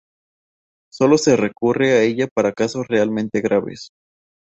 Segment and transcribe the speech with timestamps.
[0.91, 3.91] solo se recurre a ella para casos realmente graves